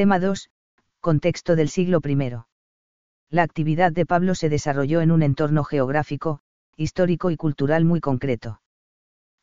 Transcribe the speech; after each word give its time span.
Tema 0.00 0.18
2. 0.18 0.48
Contexto 1.00 1.56
del 1.56 1.68
siglo 1.68 2.00
I. 2.02 2.16
La 3.28 3.42
actividad 3.42 3.92
de 3.92 4.06
Pablo 4.06 4.34
se 4.34 4.48
desarrolló 4.48 5.02
en 5.02 5.10
un 5.10 5.22
entorno 5.22 5.62
geográfico, 5.62 6.40
histórico 6.74 7.30
y 7.30 7.36
cultural 7.36 7.84
muy 7.84 8.00
concreto. 8.00 8.62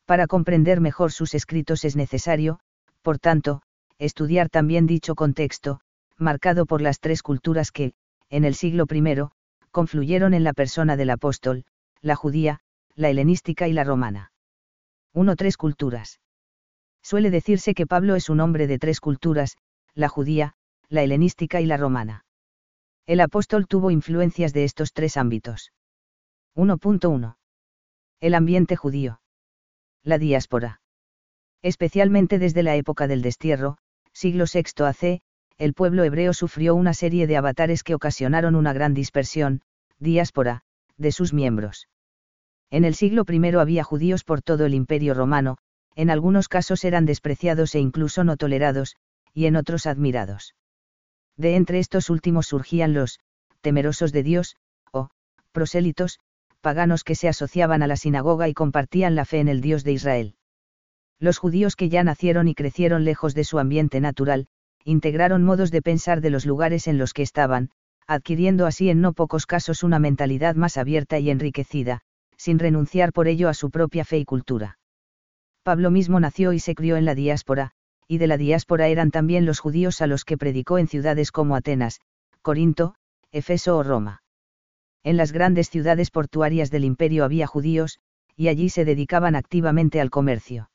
Para 0.04 0.26
comprender 0.26 0.80
mejor 0.80 1.12
sus 1.12 1.34
escritos 1.34 1.84
es 1.84 1.94
necesario, 1.94 2.58
por 3.02 3.20
tanto, 3.20 3.62
estudiar 3.98 4.48
también 4.48 4.88
dicho 4.88 5.14
contexto, 5.14 5.78
marcado 6.16 6.66
por 6.66 6.82
las 6.82 6.98
tres 6.98 7.22
culturas 7.22 7.70
que, 7.70 7.92
en 8.28 8.44
el 8.44 8.56
siglo 8.56 8.86
I, 8.90 9.28
confluyeron 9.70 10.34
en 10.34 10.42
la 10.42 10.54
persona 10.54 10.96
del 10.96 11.10
apóstol, 11.10 11.66
la 12.00 12.16
judía, 12.16 12.58
la 12.96 13.10
helenística 13.10 13.68
y 13.68 13.72
la 13.72 13.84
romana. 13.84 14.32
1. 15.14 15.36
Tres 15.36 15.56
culturas. 15.56 16.18
Suele 17.00 17.30
decirse 17.30 17.74
que 17.74 17.86
Pablo 17.86 18.16
es 18.16 18.28
un 18.28 18.40
hombre 18.40 18.66
de 18.66 18.80
tres 18.80 18.98
culturas, 18.98 19.56
la 19.98 20.08
judía, 20.08 20.52
la 20.88 21.02
helenística 21.02 21.60
y 21.60 21.66
la 21.66 21.76
romana. 21.76 22.24
El 23.04 23.18
apóstol 23.18 23.66
tuvo 23.66 23.90
influencias 23.90 24.52
de 24.52 24.62
estos 24.62 24.92
tres 24.92 25.16
ámbitos. 25.16 25.72
1.1. 26.54 27.34
El 28.20 28.34
ambiente 28.34 28.76
judío. 28.76 29.20
La 30.04 30.18
diáspora. 30.18 30.80
Especialmente 31.62 32.38
desde 32.38 32.62
la 32.62 32.76
época 32.76 33.08
del 33.08 33.22
destierro, 33.22 33.78
siglo 34.12 34.44
VI 34.52 34.84
AC, 34.84 35.20
el 35.56 35.74
pueblo 35.74 36.04
hebreo 36.04 36.32
sufrió 36.32 36.76
una 36.76 36.94
serie 36.94 37.26
de 37.26 37.36
avatares 37.36 37.82
que 37.82 37.96
ocasionaron 37.96 38.54
una 38.54 38.72
gran 38.72 38.94
dispersión, 38.94 39.62
diáspora, 39.98 40.62
de 40.96 41.10
sus 41.10 41.32
miembros. 41.32 41.88
En 42.70 42.84
el 42.84 42.94
siglo 42.94 43.24
I 43.28 43.56
había 43.56 43.82
judíos 43.82 44.22
por 44.22 44.42
todo 44.42 44.64
el 44.64 44.74
imperio 44.74 45.14
romano, 45.14 45.58
en 45.96 46.08
algunos 46.08 46.46
casos 46.46 46.84
eran 46.84 47.04
despreciados 47.04 47.74
e 47.74 47.80
incluso 47.80 48.22
no 48.22 48.36
tolerados, 48.36 48.94
y 49.34 49.46
en 49.46 49.56
otros 49.56 49.86
admirados. 49.86 50.54
De 51.36 51.56
entre 51.56 51.78
estos 51.78 52.10
últimos 52.10 52.46
surgían 52.46 52.94
los, 52.94 53.20
temerosos 53.60 54.12
de 54.12 54.22
Dios, 54.22 54.56
o, 54.92 55.08
prosélitos, 55.52 56.18
paganos 56.60 57.04
que 57.04 57.14
se 57.14 57.28
asociaban 57.28 57.82
a 57.82 57.86
la 57.86 57.96
sinagoga 57.96 58.48
y 58.48 58.54
compartían 58.54 59.14
la 59.14 59.24
fe 59.24 59.40
en 59.40 59.48
el 59.48 59.60
Dios 59.60 59.84
de 59.84 59.92
Israel. 59.92 60.34
Los 61.20 61.38
judíos 61.38 61.76
que 61.76 61.88
ya 61.88 62.04
nacieron 62.04 62.48
y 62.48 62.54
crecieron 62.54 63.04
lejos 63.04 63.34
de 63.34 63.44
su 63.44 63.58
ambiente 63.58 64.00
natural, 64.00 64.46
integraron 64.84 65.44
modos 65.44 65.70
de 65.70 65.82
pensar 65.82 66.20
de 66.20 66.30
los 66.30 66.46
lugares 66.46 66.86
en 66.86 66.98
los 66.98 67.12
que 67.12 67.22
estaban, 67.22 67.70
adquiriendo 68.06 68.66
así 68.66 68.88
en 68.88 69.00
no 69.00 69.12
pocos 69.12 69.46
casos 69.46 69.82
una 69.82 69.98
mentalidad 69.98 70.54
más 70.54 70.76
abierta 70.76 71.18
y 71.18 71.30
enriquecida, 71.30 72.00
sin 72.36 72.58
renunciar 72.58 73.12
por 73.12 73.28
ello 73.28 73.48
a 73.48 73.54
su 73.54 73.70
propia 73.70 74.04
fe 74.04 74.18
y 74.18 74.24
cultura. 74.24 74.78
Pablo 75.62 75.90
mismo 75.90 76.18
nació 76.20 76.52
y 76.52 76.60
se 76.60 76.74
crió 76.74 76.96
en 76.96 77.04
la 77.04 77.14
diáspora, 77.14 77.72
y 78.08 78.18
de 78.18 78.26
la 78.26 78.38
diáspora 78.38 78.88
eran 78.88 79.10
también 79.10 79.44
los 79.44 79.60
judíos 79.60 80.00
a 80.00 80.06
los 80.06 80.24
que 80.24 80.38
predicó 80.38 80.78
en 80.78 80.88
ciudades 80.88 81.30
como 81.30 81.54
Atenas, 81.54 82.00
Corinto, 82.40 82.94
Efeso 83.30 83.76
o 83.76 83.82
Roma. 83.82 84.22
En 85.04 85.18
las 85.18 85.30
grandes 85.30 85.68
ciudades 85.68 86.10
portuarias 86.10 86.70
del 86.70 86.84
imperio 86.84 87.24
había 87.24 87.46
judíos, 87.46 87.98
y 88.34 88.48
allí 88.48 88.70
se 88.70 88.86
dedicaban 88.86 89.36
activamente 89.36 90.00
al 90.00 90.08
comercio. 90.10 90.70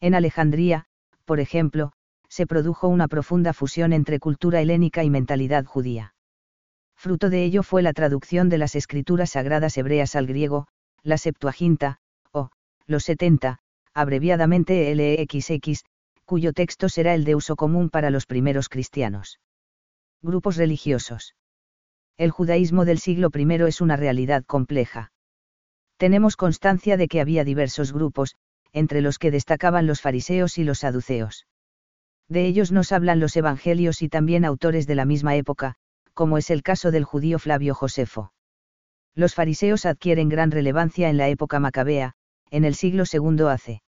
En 0.00 0.14
Alejandría, 0.14 0.86
por 1.26 1.40
ejemplo, 1.40 1.92
se 2.28 2.46
produjo 2.46 2.88
una 2.88 3.06
profunda 3.06 3.52
fusión 3.52 3.92
entre 3.92 4.18
cultura 4.18 4.60
helénica 4.60 5.04
y 5.04 5.10
mentalidad 5.10 5.66
judía. 5.66 6.14
Fruto 6.96 7.28
de 7.28 7.44
ello 7.44 7.62
fue 7.62 7.82
la 7.82 7.92
traducción 7.92 8.48
de 8.48 8.58
las 8.58 8.74
escrituras 8.74 9.30
sagradas 9.30 9.76
hebreas 9.76 10.16
al 10.16 10.26
griego, 10.26 10.66
la 11.02 11.18
Septuaginta, 11.18 11.98
o, 12.32 12.50
los 12.86 13.04
70, 13.04 13.58
abreviadamente 13.92 14.94
LXX, 14.94 15.84
cuyo 16.26 16.52
texto 16.52 16.88
será 16.88 17.14
el 17.14 17.24
de 17.24 17.34
uso 17.34 17.56
común 17.56 17.88
para 17.88 18.10
los 18.10 18.26
primeros 18.26 18.68
cristianos. 18.68 19.40
Grupos 20.22 20.56
religiosos. 20.56 21.36
El 22.18 22.30
judaísmo 22.30 22.84
del 22.84 22.98
siglo 22.98 23.30
I 23.32 23.68
es 23.68 23.80
una 23.80 23.96
realidad 23.96 24.44
compleja. 24.44 25.12
Tenemos 25.96 26.36
constancia 26.36 26.96
de 26.96 27.08
que 27.08 27.20
había 27.20 27.44
diversos 27.44 27.92
grupos, 27.92 28.34
entre 28.72 29.00
los 29.00 29.18
que 29.18 29.30
destacaban 29.30 29.86
los 29.86 30.00
fariseos 30.00 30.58
y 30.58 30.64
los 30.64 30.80
saduceos. 30.80 31.46
De 32.28 32.44
ellos 32.44 32.72
nos 32.72 32.92
hablan 32.92 33.20
los 33.20 33.36
evangelios 33.36 34.02
y 34.02 34.08
también 34.08 34.44
autores 34.44 34.86
de 34.86 34.96
la 34.96 35.04
misma 35.04 35.36
época, 35.36 35.76
como 36.12 36.38
es 36.38 36.50
el 36.50 36.62
caso 36.62 36.90
del 36.90 37.04
judío 37.04 37.38
Flavio 37.38 37.74
Josefo. 37.74 38.32
Los 39.14 39.34
fariseos 39.34 39.86
adquieren 39.86 40.28
gran 40.28 40.50
relevancia 40.50 41.08
en 41.08 41.16
la 41.16 41.28
época 41.28 41.60
macabea, 41.60 42.14
en 42.50 42.64
el 42.64 42.74
siglo 42.74 43.04
II 43.10 43.44
AC. 43.48 43.85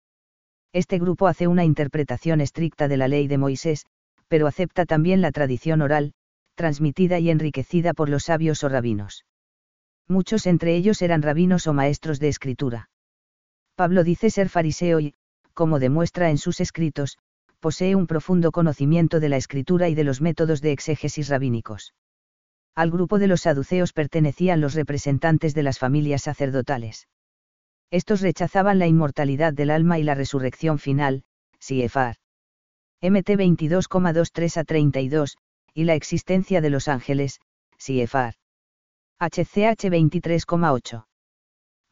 Este 0.76 1.00
grupo 1.00 1.28
hace 1.28 1.48
una 1.48 1.64
interpretación 1.64 2.42
estricta 2.42 2.90
de 2.90 2.98
la 2.98 3.08
ley 3.08 3.30
de 3.30 3.38
Moisés, 3.38 3.86
pero 4.28 4.46
acepta 4.46 4.86
también 4.86 5.22
la 5.22 5.32
tradición 5.32 5.82
oral, 5.82 6.12
transmitida 6.56 7.18
y 7.18 7.30
enriquecida 7.30 7.94
por 7.94 8.10
los 8.10 8.26
sabios 8.26 8.62
o 8.62 8.68
rabinos. 8.68 9.24
Muchos 10.10 10.46
entre 10.46 10.76
ellos 10.76 11.02
eran 11.02 11.22
rabinos 11.22 11.68
o 11.68 11.74
maestros 11.74 12.20
de 12.20 12.28
escritura. 12.28 12.90
Pablo 13.76 14.04
dice 14.04 14.30
ser 14.30 14.50
fariseo 14.50 15.00
y, 15.00 15.14
como 15.54 15.80
demuestra 15.80 16.30
en 16.30 16.38
sus 16.38 16.60
escritos, 16.60 17.20
posee 17.62 17.96
un 17.96 18.06
profundo 18.06 18.52
conocimiento 18.52 19.22
de 19.22 19.30
la 19.30 19.38
escritura 19.38 19.88
y 19.88 19.96
de 19.96 20.04
los 20.04 20.20
métodos 20.20 20.60
de 20.60 20.74
exégesis 20.74 21.30
rabínicos. 21.30 21.94
Al 22.76 22.92
grupo 22.92 23.18
de 23.18 23.28
los 23.28 23.44
saduceos 23.44 23.94
pertenecían 23.94 24.60
los 24.60 24.74
representantes 24.74 25.54
de 25.54 25.64
las 25.64 25.80
familias 25.80 26.24
sacerdotales. 26.24 27.08
Estos 27.96 28.20
rechazaban 28.20 28.78
la 28.78 28.88
inmortalidad 28.88 29.54
del 29.54 29.70
alma 29.70 30.00
y 30.00 30.04
la 30.04 30.16
resurrección 30.16 30.80
final, 30.80 31.24
Siefar. 31.62 32.18
MT 33.02 33.30
22,23 33.38 34.58
a 34.58 34.64
32, 34.66 35.38
y 35.74 35.86
la 35.86 35.96
existencia 35.96 36.60
de 36.60 36.70
los 36.70 36.90
ángeles, 36.90 37.40
Siefar. 37.78 38.34
HCH 39.18 39.86
23,8. 39.86 41.06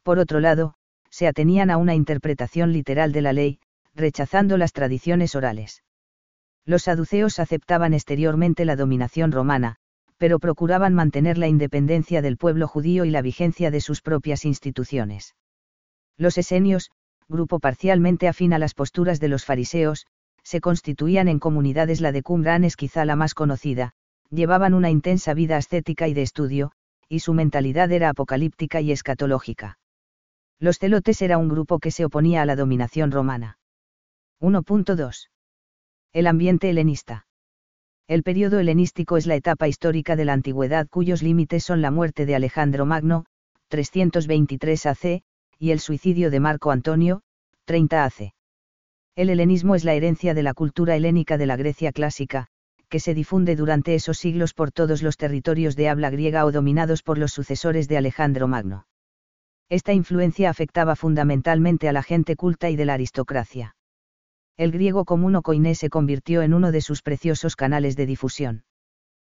Por 0.02 0.18
otro 0.18 0.40
lado, 0.40 0.74
se 1.08 1.26
atenían 1.26 1.70
a 1.70 1.78
una 1.78 1.94
interpretación 1.94 2.74
literal 2.74 3.10
de 3.12 3.22
la 3.22 3.32
ley, 3.32 3.58
rechazando 3.94 4.58
las 4.58 4.74
tradiciones 4.74 5.34
orales. 5.34 5.84
Los 6.66 6.82
saduceos 6.82 7.38
aceptaban 7.38 7.94
exteriormente 7.94 8.66
la 8.66 8.76
dominación 8.76 9.32
romana, 9.32 9.76
pero 10.18 10.38
procuraban 10.38 10.92
mantener 10.92 11.38
la 11.38 11.48
independencia 11.48 12.20
del 12.20 12.36
pueblo 12.36 12.68
judío 12.68 13.06
y 13.06 13.10
la 13.10 13.22
vigencia 13.22 13.70
de 13.70 13.80
sus 13.80 14.02
propias 14.02 14.44
instituciones. 14.44 15.34
Los 16.16 16.38
esenios, 16.38 16.90
grupo 17.28 17.58
parcialmente 17.58 18.28
afín 18.28 18.52
a 18.52 18.58
las 18.58 18.74
posturas 18.74 19.20
de 19.20 19.28
los 19.28 19.44
fariseos, 19.44 20.06
se 20.42 20.60
constituían 20.60 21.28
en 21.28 21.38
comunidades 21.38 22.00
la 22.00 22.12
de 22.12 22.22
Qumran 22.22 22.64
es 22.64 22.76
quizá 22.76 23.04
la 23.04 23.16
más 23.16 23.34
conocida, 23.34 23.92
llevaban 24.30 24.74
una 24.74 24.90
intensa 24.90 25.34
vida 25.34 25.56
ascética 25.56 26.06
y 26.06 26.14
de 26.14 26.22
estudio, 26.22 26.72
y 27.08 27.20
su 27.20 27.34
mentalidad 27.34 27.90
era 27.90 28.10
apocalíptica 28.10 28.80
y 28.80 28.92
escatológica. 28.92 29.78
Los 30.58 30.78
celotes 30.78 31.20
era 31.22 31.38
un 31.38 31.48
grupo 31.48 31.78
que 31.78 31.90
se 31.90 32.04
oponía 32.04 32.42
a 32.42 32.46
la 32.46 32.56
dominación 32.56 33.10
romana. 33.10 33.58
1.2. 34.40 35.30
El 36.12 36.26
ambiente 36.26 36.70
helenista. 36.70 37.26
El 38.06 38.22
periodo 38.22 38.58
helenístico 38.58 39.16
es 39.16 39.26
la 39.26 39.34
etapa 39.34 39.66
histórica 39.66 40.14
de 40.14 40.26
la 40.26 40.34
antigüedad 40.34 40.86
cuyos 40.88 41.22
límites 41.22 41.64
son 41.64 41.80
la 41.80 41.90
muerte 41.90 42.26
de 42.26 42.34
Alejandro 42.34 42.84
Magno, 42.84 43.24
323 43.68 44.86
AC, 44.86 45.22
y 45.58 45.70
el 45.70 45.80
suicidio 45.80 46.30
de 46.30 46.40
Marco 46.40 46.70
Antonio, 46.70 47.22
30 47.64 48.04
AC. 48.04 48.34
El 49.16 49.30
helenismo 49.30 49.74
es 49.74 49.84
la 49.84 49.94
herencia 49.94 50.34
de 50.34 50.42
la 50.42 50.54
cultura 50.54 50.96
helénica 50.96 51.38
de 51.38 51.46
la 51.46 51.56
Grecia 51.56 51.92
clásica, 51.92 52.46
que 52.88 53.00
se 53.00 53.14
difunde 53.14 53.56
durante 53.56 53.94
esos 53.94 54.18
siglos 54.18 54.54
por 54.54 54.72
todos 54.72 55.02
los 55.02 55.16
territorios 55.16 55.76
de 55.76 55.88
habla 55.88 56.10
griega 56.10 56.44
o 56.44 56.52
dominados 56.52 57.02
por 57.02 57.18
los 57.18 57.32
sucesores 57.32 57.88
de 57.88 57.96
Alejandro 57.96 58.48
Magno. 58.48 58.86
Esta 59.68 59.92
influencia 59.92 60.50
afectaba 60.50 60.96
fundamentalmente 60.96 61.88
a 61.88 61.92
la 61.92 62.02
gente 62.02 62.36
culta 62.36 62.70
y 62.70 62.76
de 62.76 62.84
la 62.84 62.94
aristocracia 62.94 63.74
el 64.56 64.70
griego 64.70 65.04
común 65.04 65.34
o 65.34 65.42
koiné 65.42 65.74
se 65.74 65.90
convirtió 65.90 66.42
en 66.42 66.54
uno 66.54 66.70
de 66.70 66.80
sus 66.80 67.02
preciosos 67.02 67.56
canales 67.56 67.96
de 67.96 68.06
difusión. 68.06 68.64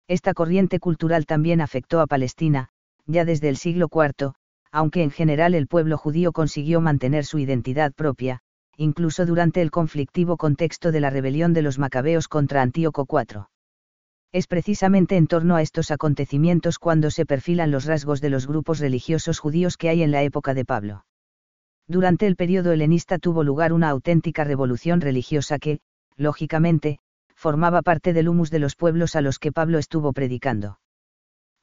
Esta 0.08 0.34
corriente 0.34 0.80
cultural 0.80 1.24
también 1.24 1.60
afectó 1.60 2.00
a 2.00 2.06
Palestina, 2.06 2.70
ya 3.06 3.24
desde 3.24 3.48
el 3.48 3.56
siglo 3.56 3.88
IV, 3.92 4.32
aunque 4.74 5.04
en 5.04 5.12
general 5.12 5.54
el 5.54 5.68
pueblo 5.68 5.96
judío 5.96 6.32
consiguió 6.32 6.80
mantener 6.80 7.24
su 7.24 7.38
identidad 7.38 7.92
propia, 7.92 8.40
incluso 8.76 9.24
durante 9.24 9.62
el 9.62 9.70
conflictivo 9.70 10.36
contexto 10.36 10.90
de 10.90 10.98
la 10.98 11.10
rebelión 11.10 11.52
de 11.52 11.62
los 11.62 11.78
macabeos 11.78 12.26
contra 12.26 12.60
Antíoco 12.60 13.06
IV. 13.08 13.44
Es 14.32 14.48
precisamente 14.48 15.16
en 15.16 15.28
torno 15.28 15.54
a 15.54 15.62
estos 15.62 15.92
acontecimientos 15.92 16.80
cuando 16.80 17.12
se 17.12 17.24
perfilan 17.24 17.70
los 17.70 17.84
rasgos 17.84 18.20
de 18.20 18.30
los 18.30 18.48
grupos 18.48 18.80
religiosos 18.80 19.38
judíos 19.38 19.76
que 19.76 19.90
hay 19.90 20.02
en 20.02 20.10
la 20.10 20.24
época 20.24 20.54
de 20.54 20.64
Pablo. 20.64 21.04
Durante 21.86 22.26
el 22.26 22.34
periodo 22.34 22.72
helenista 22.72 23.20
tuvo 23.20 23.44
lugar 23.44 23.72
una 23.72 23.90
auténtica 23.90 24.42
revolución 24.42 25.00
religiosa 25.00 25.60
que, 25.60 25.78
lógicamente, 26.16 26.98
formaba 27.36 27.82
parte 27.82 28.12
del 28.12 28.28
humus 28.28 28.50
de 28.50 28.58
los 28.58 28.74
pueblos 28.74 29.14
a 29.14 29.20
los 29.20 29.38
que 29.38 29.52
Pablo 29.52 29.78
estuvo 29.78 30.12
predicando. 30.12 30.80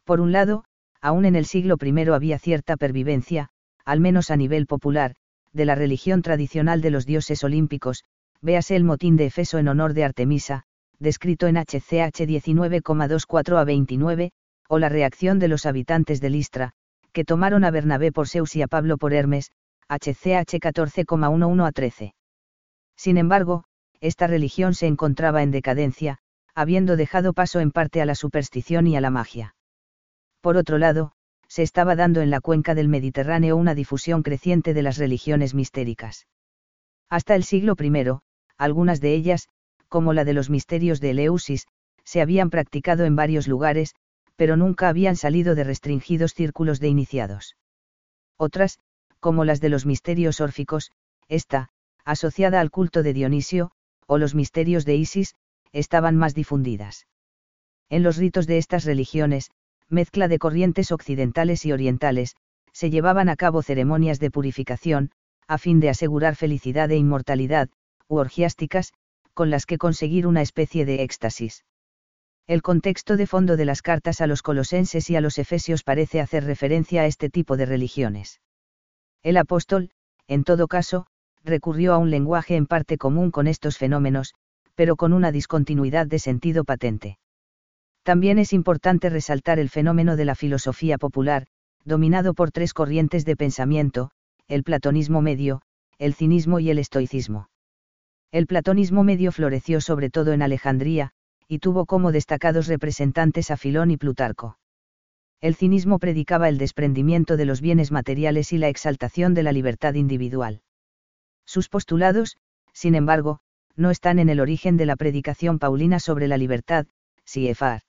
Por 0.06 0.22
un 0.22 0.32
lado, 0.32 0.64
aún 1.02 1.26
en 1.26 1.36
el 1.36 1.46
siglo 1.46 1.78
I 1.82 2.10
había 2.10 2.40
cierta 2.40 2.78
pervivencia, 2.78 3.50
al 3.86 4.00
menos 4.00 4.32
a 4.32 4.38
nivel 4.38 4.68
popular, 4.68 5.16
de 5.52 5.66
la 5.66 5.76
religión 5.76 6.22
tradicional 6.22 6.82
de 6.82 6.92
los 6.92 7.06
dioses 7.06 7.44
olímpicos, 7.44 8.04
véase 8.42 8.76
el 8.76 8.84
motín 8.84 9.18
de 9.18 9.26
Efeso 9.26 9.58
en 9.58 9.68
honor 9.68 9.94
de 9.94 10.04
Artemisa, 10.04 10.64
descrito 11.00 11.48
en 11.48 11.58
HCH 11.58 12.26
19,24 12.26 13.58
a 13.58 13.64
29, 13.64 14.32
o 14.70 14.80
la 14.80 14.90
reacción 14.90 15.40
de 15.40 15.48
los 15.48 15.66
habitantes 15.66 16.22
de 16.22 16.30
Listra, 16.30 16.72
que 17.12 17.26
tomaron 17.26 17.64
a 17.64 17.72
Bernabé 17.72 18.12
por 18.12 18.28
Zeus 18.28 18.56
y 18.56 18.62
a 18.62 18.68
Pablo 18.68 18.98
por 18.98 19.14
Hermes, 19.14 19.52
HCH 19.90 20.60
14,11 20.60 21.68
a 21.68 21.72
13. 21.72 22.14
Sin 22.96 23.18
embargo, 23.18 23.66
esta 24.00 24.28
religión 24.28 24.74
se 24.74 24.88
encontraba 24.88 25.44
en 25.44 25.52
decadencia, 25.52 26.20
habiendo 26.56 26.96
dejado 26.96 27.34
paso 27.34 27.60
en 27.60 27.72
parte 27.72 28.02
a 28.02 28.06
la 28.06 28.16
superstición 28.16 28.88
y 28.88 28.96
a 28.96 29.02
la 29.02 29.10
magia. 29.10 29.56
Por 30.42 30.58
otro 30.58 30.78
lado, 30.78 31.14
se 31.48 31.64
estaba 31.64 31.96
dando 31.96 32.22
en 32.22 32.30
la 32.30 32.42
cuenca 32.42 32.76
del 32.76 32.88
Mediterráneo 32.88 33.56
una 33.58 33.76
difusión 33.76 34.24
creciente 34.24 34.74
de 34.74 34.82
las 34.82 34.98
religiones 34.98 35.54
mistéricas. 35.54 36.28
Hasta 37.10 37.36
el 37.36 37.44
siglo 37.44 37.76
I, 37.80 38.20
algunas 38.58 39.02
de 39.02 39.14
ellas, 39.14 39.50
como 39.88 40.14
la 40.14 40.24
de 40.24 40.34
los 40.34 40.50
misterios 40.50 41.00
de 41.02 41.12
Eleusis, 41.12 41.68
se 42.04 42.22
habían 42.22 42.50
practicado 42.50 43.06
en 43.06 43.16
varios 43.16 43.48
lugares, 43.48 43.94
pero 44.36 44.58
nunca 44.58 44.90
habían 44.90 45.16
salido 45.16 45.54
de 45.54 45.64
restringidos 45.64 46.34
círculos 46.34 46.80
de 46.80 46.88
iniciados. 46.88 47.58
Otras, 48.38 48.80
como 49.20 49.46
las 49.46 49.62
de 49.62 49.70
los 49.70 49.86
misterios 49.86 50.42
órficos, 50.42 50.92
esta, 51.28 51.70
asociada 52.06 52.60
al 52.60 52.72
culto 52.72 53.04
de 53.04 53.14
Dionisio, 53.14 53.72
o 54.08 54.18
los 54.18 54.34
misterios 54.34 54.86
de 54.86 54.96
Isis, 54.96 55.36
estaban 55.74 56.16
más 56.16 56.34
difundidas. 56.34 57.08
En 57.90 58.04
los 58.04 58.18
ritos 58.18 58.48
de 58.48 58.58
estas 58.58 58.86
religiones, 58.86 59.52
mezcla 59.92 60.28
de 60.28 60.40
corrientes 60.40 60.92
occidentales 60.92 61.66
y 61.66 61.72
orientales, 61.72 62.36
se 62.72 62.90
llevaban 62.90 63.30
a 63.30 63.36
cabo 63.36 63.62
ceremonias 63.62 64.20
de 64.20 64.32
purificación, 64.32 65.12
a 65.48 65.58
fin 65.58 65.80
de 65.80 65.90
asegurar 65.90 66.36
felicidad 66.36 66.90
e 66.92 66.98
inmortalidad, 66.98 67.70
u 68.08 68.18
orgiásticas, 68.18 68.94
con 69.34 69.50
las 69.50 69.66
que 69.66 69.78
conseguir 69.78 70.28
una 70.28 70.42
especie 70.42 70.86
de 70.86 71.04
éxtasis. 71.04 71.66
El 72.48 72.62
contexto 72.62 73.18
de 73.18 73.28
fondo 73.28 73.58
de 73.58 73.66
las 73.66 73.82
cartas 73.82 74.22
a 74.22 74.28
los 74.28 74.42
colosenses 74.42 75.10
y 75.10 75.16
a 75.16 75.22
los 75.22 75.38
efesios 75.38 75.84
parece 75.84 76.20
hacer 76.20 76.44
referencia 76.44 77.02
a 77.02 77.06
este 77.06 77.30
tipo 77.30 77.56
de 77.58 77.66
religiones. 77.66 78.42
El 79.24 79.38
apóstol, 79.38 79.92
en 80.28 80.44
todo 80.44 80.68
caso, 80.68 81.06
recurrió 81.44 81.94
a 81.94 81.98
un 81.98 82.10
lenguaje 82.10 82.56
en 82.56 82.66
parte 82.66 82.98
común 82.98 83.32
con 83.32 83.48
estos 83.48 83.78
fenómenos, 83.78 84.34
pero 84.76 84.96
con 84.96 85.14
una 85.14 85.32
discontinuidad 85.32 86.08
de 86.08 86.20
sentido 86.20 86.64
patente. 86.64 87.18
También 88.04 88.40
es 88.40 88.52
importante 88.52 89.10
resaltar 89.10 89.60
el 89.60 89.70
fenómeno 89.70 90.16
de 90.16 90.26
la 90.26 90.36
filosofía 90.36 90.98
popular, 90.98 91.46
dominado 91.86 92.34
por 92.34 92.52
tres 92.52 92.74
corrientes 92.74 93.26
de 93.26 93.36
pensamiento, 93.36 94.12
el 94.48 94.64
platonismo 94.64 95.22
medio, 95.22 95.62
el 96.00 96.16
cinismo 96.16 96.60
y 96.60 96.72
el 96.72 96.80
estoicismo. 96.80 97.50
El 98.32 98.48
platonismo 98.48 99.04
medio 99.04 99.32
floreció 99.32 99.82
sobre 99.82 100.10
todo 100.10 100.34
en 100.34 100.42
Alejandría, 100.42 101.12
y 101.48 101.60
tuvo 101.60 101.86
como 101.86 102.12
destacados 102.12 102.68
representantes 102.68 103.52
a 103.52 103.58
Filón 103.58 103.92
y 103.92 103.98
Plutarco. 103.98 104.58
El 105.42 105.56
cinismo 105.56 106.00
predicaba 106.00 106.50
el 106.50 106.58
desprendimiento 106.58 107.38
de 107.38 107.46
los 107.46 107.62
bienes 107.62 107.92
materiales 107.92 108.54
y 108.54 108.58
la 108.58 108.70
exaltación 108.70 109.34
de 109.34 109.44
la 109.44 109.52
libertad 109.52 109.96
individual. 109.96 110.62
Sus 111.46 111.68
postulados, 111.68 112.38
sin 112.74 112.96
embargo, 112.96 113.40
no 113.76 113.92
están 113.92 114.18
en 114.20 114.30
el 114.30 114.40
origen 114.40 114.78
de 114.78 114.86
la 114.86 114.96
predicación 114.96 115.60
paulina 115.60 116.00
sobre 116.00 116.28
la 116.28 116.38
libertad, 116.38 116.88
Siefar. 117.26 117.82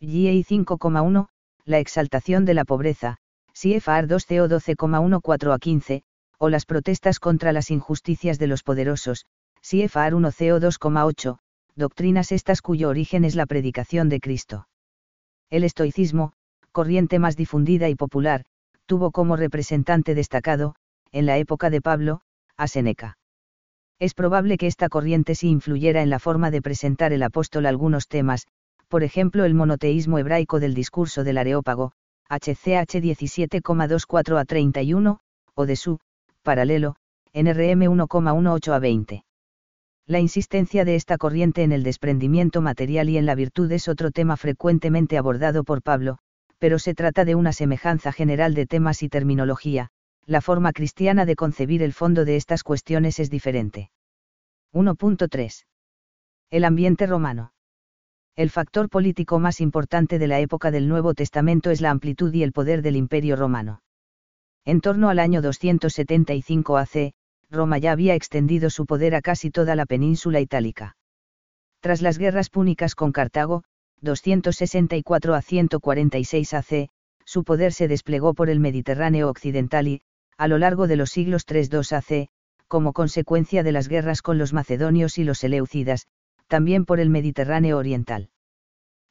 GI 0.00 0.44
5,1, 0.44 1.28
la 1.64 1.78
exaltación 1.78 2.44
de 2.44 2.52
la 2.52 2.64
pobreza, 2.64 3.16
CFR 3.54 4.06
2CO 4.06 4.46
12,14 4.46 5.54
a 5.54 5.58
15, 5.58 6.02
o 6.38 6.48
las 6.50 6.66
protestas 6.66 7.18
contra 7.18 7.52
las 7.52 7.70
injusticias 7.70 8.38
de 8.38 8.46
los 8.46 8.62
poderosos, 8.62 9.24
CFR 9.62 10.14
1 10.14 10.30
CO 10.32 10.60
2,8, 10.60 11.38
doctrinas 11.76 12.30
estas 12.30 12.60
cuyo 12.60 12.90
origen 12.90 13.24
es 13.24 13.34
la 13.34 13.46
predicación 13.46 14.10
de 14.10 14.20
Cristo. 14.20 14.68
El 15.48 15.64
estoicismo, 15.64 16.34
corriente 16.72 17.18
más 17.18 17.34
difundida 17.34 17.88
y 17.88 17.94
popular, 17.94 18.44
tuvo 18.84 19.10
como 19.10 19.36
representante 19.36 20.14
destacado, 20.14 20.74
en 21.10 21.24
la 21.24 21.38
época 21.38 21.70
de 21.70 21.80
Pablo, 21.80 22.20
a 22.58 22.68
Seneca. 22.68 23.16
Es 23.98 24.12
probable 24.12 24.58
que 24.58 24.66
esta 24.66 24.90
corriente 24.90 25.34
sí 25.34 25.48
influyera 25.48 26.02
en 26.02 26.10
la 26.10 26.18
forma 26.18 26.50
de 26.50 26.60
presentar 26.60 27.14
el 27.14 27.22
apóstol 27.22 27.64
algunos 27.64 28.08
temas, 28.08 28.46
por 28.88 29.02
ejemplo 29.02 29.44
el 29.44 29.54
monoteísmo 29.54 30.18
hebraico 30.18 30.60
del 30.60 30.74
discurso 30.74 31.24
del 31.24 31.38
Areópago, 31.38 31.92
HCH 32.28 33.00
17,24 33.00 34.40
a 34.40 34.44
31, 34.44 35.18
o 35.54 35.66
de 35.66 35.76
su, 35.76 35.98
paralelo, 36.42 36.96
NRM 37.32 37.82
1,18 37.82 38.72
a 38.72 38.78
20. 38.78 39.24
La 40.06 40.20
insistencia 40.20 40.84
de 40.84 40.94
esta 40.94 41.18
corriente 41.18 41.64
en 41.64 41.72
el 41.72 41.82
desprendimiento 41.82 42.60
material 42.60 43.08
y 43.08 43.18
en 43.18 43.26
la 43.26 43.34
virtud 43.34 43.70
es 43.72 43.88
otro 43.88 44.12
tema 44.12 44.36
frecuentemente 44.36 45.18
abordado 45.18 45.64
por 45.64 45.82
Pablo, 45.82 46.18
pero 46.58 46.78
se 46.78 46.94
trata 46.94 47.24
de 47.24 47.34
una 47.34 47.52
semejanza 47.52 48.12
general 48.12 48.54
de 48.54 48.66
temas 48.66 49.02
y 49.02 49.08
terminología, 49.08 49.88
la 50.24 50.40
forma 50.40 50.72
cristiana 50.72 51.26
de 51.26 51.36
concebir 51.36 51.82
el 51.82 51.92
fondo 51.92 52.24
de 52.24 52.36
estas 52.36 52.62
cuestiones 52.62 53.18
es 53.18 53.30
diferente. 53.30 53.90
1.3. 54.72 55.64
El 56.50 56.64
ambiente 56.64 57.06
romano. 57.06 57.52
El 58.36 58.50
factor 58.50 58.90
político 58.90 59.38
más 59.38 59.62
importante 59.62 60.18
de 60.18 60.26
la 60.26 60.40
época 60.40 60.70
del 60.70 60.88
Nuevo 60.88 61.14
Testamento 61.14 61.70
es 61.70 61.80
la 61.80 61.90
amplitud 61.90 62.34
y 62.34 62.42
el 62.42 62.52
poder 62.52 62.82
del 62.82 62.94
Imperio 62.94 63.34
romano. 63.34 63.80
En 64.66 64.82
torno 64.82 65.08
al 65.08 65.20
año 65.20 65.40
275 65.40 66.76
AC, 66.76 67.14
Roma 67.50 67.78
ya 67.78 67.92
había 67.92 68.14
extendido 68.14 68.68
su 68.68 68.84
poder 68.84 69.14
a 69.14 69.22
casi 69.22 69.50
toda 69.50 69.74
la 69.74 69.86
península 69.86 70.40
itálica. 70.40 70.98
Tras 71.80 72.02
las 72.02 72.18
guerras 72.18 72.50
púnicas 72.50 72.94
con 72.94 73.10
Cartago, 73.10 73.62
264 74.02 75.34
a 75.34 75.40
146 75.40 76.52
AC, 76.52 76.88
su 77.24 77.42
poder 77.42 77.72
se 77.72 77.88
desplegó 77.88 78.34
por 78.34 78.50
el 78.50 78.60
Mediterráneo 78.60 79.30
occidental 79.30 79.88
y, 79.88 80.02
a 80.36 80.46
lo 80.46 80.58
largo 80.58 80.86
de 80.88 80.96
los 80.96 81.08
siglos 81.08 81.46
3-2 81.46 81.96
AC, 81.96 82.28
como 82.68 82.92
consecuencia 82.92 83.62
de 83.62 83.72
las 83.72 83.88
guerras 83.88 84.20
con 84.20 84.36
los 84.36 84.52
macedonios 84.52 85.16
y 85.16 85.24
los 85.24 85.42
eleucidas, 85.42 86.06
también 86.48 86.84
por 86.84 87.00
el 87.00 87.10
Mediterráneo 87.10 87.78
oriental. 87.78 88.30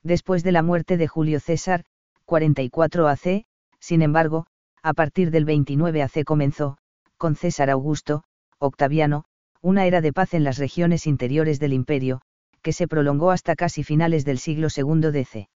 Después 0.03 0.43
de 0.43 0.51
la 0.51 0.61
muerte 0.61 0.97
de 0.97 1.07
Julio 1.07 1.39
César, 1.39 1.83
44 2.25 3.07
AC, 3.07 3.45
sin 3.79 4.01
embargo, 4.01 4.47
a 4.81 4.93
partir 4.93 5.31
del 5.31 5.45
29 5.45 6.03
AC 6.03 6.23
comenzó, 6.23 6.77
con 7.17 7.35
César 7.35 7.69
Augusto, 7.69 8.23
Octaviano, 8.59 9.25
una 9.61 9.85
era 9.85 10.01
de 10.01 10.13
paz 10.13 10.33
en 10.33 10.43
las 10.43 10.57
regiones 10.57 11.07
interiores 11.07 11.59
del 11.59 11.73
imperio, 11.73 12.21
que 12.61 12.73
se 12.73 12.87
prolongó 12.87 13.31
hasta 13.31 13.55
casi 13.55 13.83
finales 13.83 14.25
del 14.25 14.37
siglo 14.37 14.67
II 14.75 15.11
DC. 15.11 15.49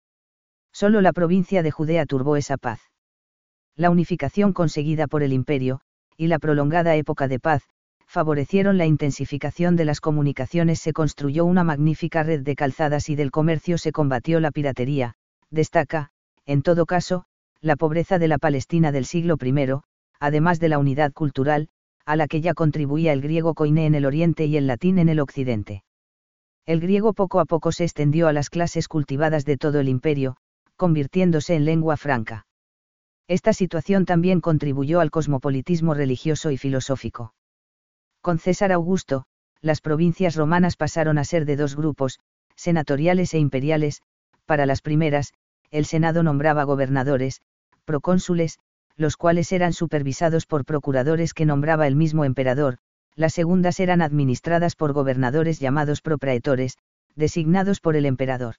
Solo 0.71 1.01
la 1.01 1.13
provincia 1.13 1.63
de 1.63 1.71
Judea 1.71 2.05
turbó 2.05 2.37
esa 2.37 2.57
paz. 2.57 2.79
La 3.75 3.89
unificación 3.89 4.53
conseguida 4.53 5.07
por 5.07 5.23
el 5.23 5.33
imperio, 5.33 5.81
y 6.15 6.27
la 6.27 6.39
prolongada 6.39 6.95
época 6.95 7.27
de 7.27 7.39
paz, 7.39 7.63
favorecieron 8.07 8.77
la 8.77 8.85
intensificación 8.85 9.75
de 9.75 9.85
las 9.85 10.01
comunicaciones, 10.01 10.79
se 10.79 10.93
construyó 10.93 11.45
una 11.45 11.63
magnífica 11.63 12.23
red 12.23 12.41
de 12.41 12.55
calzadas 12.55 13.09
y 13.09 13.15
del 13.15 13.31
comercio 13.31 13.77
se 13.77 13.91
combatió 13.91 14.39
la 14.39 14.51
piratería, 14.51 15.15
destaca, 15.51 16.09
en 16.45 16.61
todo 16.61 16.85
caso, 16.85 17.25
la 17.61 17.75
pobreza 17.75 18.17
de 18.17 18.27
la 18.27 18.37
Palestina 18.37 18.91
del 18.91 19.05
siglo 19.05 19.35
I, 19.41 19.81
además 20.19 20.59
de 20.59 20.69
la 20.69 20.79
unidad 20.79 21.11
cultural, 21.13 21.69
a 22.05 22.15
la 22.15 22.27
que 22.27 22.39
ya 22.39 22.53
contribuía 22.53 23.11
el 23.11 23.21
griego 23.21 23.53
koiné 23.53 23.85
en 23.85 23.95
el 23.95 24.05
oriente 24.05 24.45
y 24.45 24.55
el 24.55 24.67
latín 24.67 24.97
en 24.97 25.09
el 25.09 25.19
occidente. 25.19 25.83
El 26.65 26.79
griego 26.79 27.13
poco 27.13 27.39
a 27.39 27.45
poco 27.45 27.71
se 27.71 27.83
extendió 27.83 28.27
a 28.27 28.33
las 28.33 28.49
clases 28.49 28.87
cultivadas 28.87 29.45
de 29.45 29.57
todo 29.57 29.79
el 29.79 29.89
imperio, 29.89 30.37
convirtiéndose 30.77 31.55
en 31.55 31.65
lengua 31.65 31.97
franca. 31.97 32.45
Esta 33.27 33.51
situación 33.51 34.05
también 34.05 34.39
contribuyó 34.39 35.01
al 35.01 35.11
cosmopolitismo 35.11 35.93
religioso 35.93 36.51
y 36.51 36.57
filosófico. 36.57 37.33
Con 38.27 38.39
César 38.39 38.73
Augusto, 38.73 39.23
las 39.61 39.79
provincias 39.79 40.35
romanas 40.35 40.75
pasaron 40.75 41.17
a 41.17 41.23
ser 41.23 41.45
de 41.45 41.55
dos 41.55 41.77
grupos, 41.77 42.19
senatoriales 42.57 43.33
e 43.33 43.39
imperiales, 43.39 44.01
para 44.45 44.65
las 44.65 44.81
primeras, 44.81 45.31
el 45.71 45.85
Senado 45.85 46.23
nombraba 46.23 46.65
gobernadores, 46.65 47.39
procónsules, 47.85 48.59
los 48.97 49.15
cuales 49.15 49.53
eran 49.53 49.71
supervisados 49.71 50.45
por 50.45 50.65
procuradores 50.65 51.33
que 51.33 51.45
nombraba 51.45 51.87
el 51.87 51.95
mismo 51.95 52.25
emperador, 52.25 52.79
las 53.15 53.33
segundas 53.33 53.79
eran 53.79 54.01
administradas 54.01 54.75
por 54.75 54.91
gobernadores 54.91 55.61
llamados 55.61 56.01
propraetores, 56.01 56.75
designados 57.15 57.79
por 57.79 57.95
el 57.95 58.05
emperador. 58.05 58.55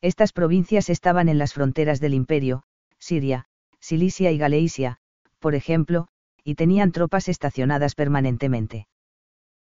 Estas 0.00 0.32
provincias 0.32 0.88
estaban 0.88 1.28
en 1.28 1.36
las 1.36 1.52
fronteras 1.52 2.00
del 2.00 2.14
imperio, 2.14 2.62
Siria, 2.98 3.44
Cilicia 3.80 4.30
y 4.30 4.38
Galeisia, 4.38 4.96
por 5.40 5.54
ejemplo, 5.54 6.08
y 6.44 6.54
tenían 6.54 6.92
tropas 6.92 7.28
estacionadas 7.28 7.94
permanentemente. 7.94 8.86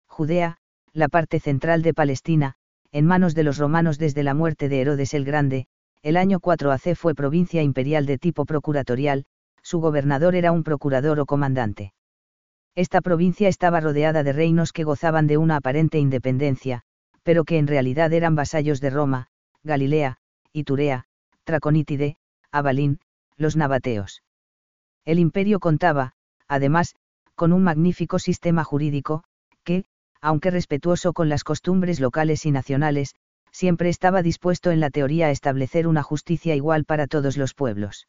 Judea, 0.08 0.58
la 0.94 1.10
parte 1.10 1.40
central 1.40 1.82
de 1.82 1.94
Palestina, 1.94 2.56
en 2.92 3.06
manos 3.06 3.36
de 3.36 3.44
los 3.44 3.58
romanos 3.58 3.98
desde 3.98 4.24
la 4.24 4.34
muerte 4.34 4.70
de 4.70 4.82
Herodes 4.82 5.14
el 5.14 5.26
Grande, 5.26 5.68
el 6.02 6.18
año 6.18 6.40
4 6.40 6.72
AC 6.72 6.96
fue 6.96 7.14
provincia 7.16 7.62
imperial 7.62 8.06
de 8.06 8.18
tipo 8.18 8.46
procuratorial, 8.46 9.26
su 9.62 9.80
gobernador 9.80 10.36
era 10.36 10.52
un 10.52 10.64
procurador 10.64 11.20
o 11.20 11.26
comandante. 11.26 11.94
Esta 12.76 13.02
provincia 13.02 13.50
estaba 13.50 13.80
rodeada 13.80 14.24
de 14.24 14.34
reinos 14.34 14.72
que 14.72 14.84
gozaban 14.84 15.28
de 15.28 15.38
una 15.38 15.58
aparente 15.58 16.00
independencia, 16.00 16.84
pero 17.24 17.44
que 17.44 17.58
en 17.58 17.68
realidad 17.68 18.14
eran 18.14 18.36
vasallos 18.36 18.80
de 18.80 18.90
Roma, 18.90 19.28
Galilea, 19.64 20.18
Iturea, 20.54 21.06
Traconítide, 21.44 22.18
Abalín, 22.52 23.00
los 23.36 23.56
nabateos. 23.56 24.24
El 25.06 25.20
imperio 25.20 25.60
contaba, 25.60 26.14
además, 26.48 26.96
con 27.36 27.54
un 27.54 27.64
magnífico 27.64 28.20
sistema 28.20 28.64
jurídico, 28.64 29.24
que, 29.64 29.86
aunque 30.22 30.52
respetuoso 30.52 31.14
con 31.14 31.30
las 31.30 31.44
costumbres 31.44 32.00
locales 32.00 32.46
y 32.46 32.52
nacionales, 32.52 33.16
siempre 33.52 33.90
estaba 33.90 34.22
dispuesto 34.22 34.72
en 34.72 34.80
la 34.80 34.90
teoría 34.90 35.28
a 35.28 35.32
establecer 35.32 35.88
una 35.88 36.04
justicia 36.04 36.56
igual 36.56 36.86
para 36.86 37.08
todos 37.08 37.38
los 37.38 37.54
pueblos. 37.54 38.08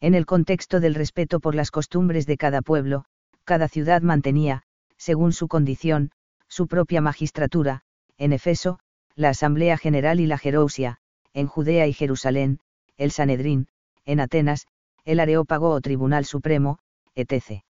En 0.00 0.14
el 0.14 0.26
contexto 0.26 0.80
del 0.80 0.94
respeto 0.94 1.40
por 1.40 1.54
las 1.54 1.70
costumbres 1.70 2.26
de 2.26 2.36
cada 2.36 2.62
pueblo, 2.62 3.04
cada 3.44 3.68
ciudad 3.68 4.02
mantenía, 4.02 4.62
según 4.96 5.32
su 5.32 5.48
condición, 5.48 6.10
su 6.48 6.66
propia 6.66 7.00
magistratura, 7.00 7.82
en 8.16 8.32
Efeso, 8.32 8.78
la 9.14 9.30
Asamblea 9.30 9.76
General 9.76 10.20
y 10.20 10.26
la 10.26 10.38
Jerousia, 10.38 10.98
en 11.32 11.46
Judea 11.46 11.86
y 11.86 11.92
Jerusalén, 11.92 12.60
el 12.96 13.10
Sanedrín, 13.10 13.68
en 14.04 14.20
Atenas, 14.20 14.66
el 15.04 15.20
Areópago 15.20 15.70
o 15.70 15.80
Tribunal 15.80 16.24
Supremo, 16.24 16.78
etc. 17.18 17.62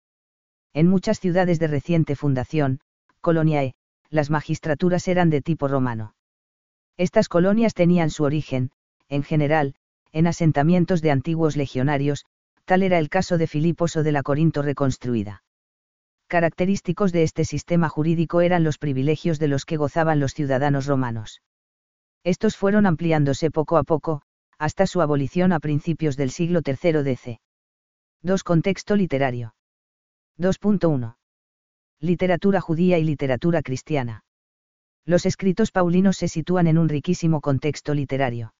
En 0.72 0.88
muchas 0.88 1.20
ciudades 1.20 1.58
de 1.58 1.68
reciente 1.68 2.16
fundación, 2.16 2.80
coloniae, 3.20 3.74
las 4.10 4.30
magistraturas 4.30 5.08
eran 5.08 5.30
de 5.30 5.42
tipo 5.42 5.68
romano. 5.68 6.14
Estas 6.96 7.28
colonias 7.28 7.74
tenían 7.74 8.10
su 8.10 8.24
origen, 8.24 8.70
en 9.08 9.22
general, 9.22 9.74
en 10.12 10.26
asentamientos 10.26 11.02
de 11.02 11.10
antiguos 11.10 11.56
legionarios, 11.56 12.24
tal 12.64 12.82
era 12.82 12.98
el 12.98 13.08
caso 13.08 13.38
de 13.38 13.46
Filipos 13.46 13.96
o 13.96 14.02
de 14.02 14.12
la 14.12 14.22
Corinto 14.22 14.62
reconstruida. 14.62 15.44
Característicos 16.26 17.12
de 17.12 17.22
este 17.22 17.44
sistema 17.44 17.88
jurídico 17.88 18.40
eran 18.40 18.64
los 18.64 18.78
privilegios 18.78 19.38
de 19.38 19.48
los 19.48 19.64
que 19.64 19.76
gozaban 19.76 20.18
los 20.18 20.34
ciudadanos 20.34 20.86
romanos. 20.86 21.42
Estos 22.24 22.56
fueron 22.56 22.86
ampliándose 22.86 23.52
poco 23.52 23.76
a 23.76 23.84
poco, 23.84 24.22
hasta 24.58 24.86
su 24.86 25.00
abolición 25.00 25.52
a 25.52 25.60
principios 25.60 26.16
del 26.16 26.30
siglo 26.30 26.60
III 26.66 27.02
DC. 27.04 27.40
2. 28.22 28.42
Contexto 28.42 28.96
literario. 28.96 29.54
2.1. 30.38 31.16
Literatura 32.00 32.60
judía 32.60 32.98
y 32.98 33.04
literatura 33.04 33.62
cristiana. 33.62 34.24
Los 35.04 35.26
escritos 35.26 35.70
paulinos 35.70 36.16
se 36.16 36.28
sitúan 36.28 36.66
en 36.66 36.78
un 36.78 36.88
riquísimo 36.88 37.40
contexto 37.40 37.94
literario. 37.94 38.54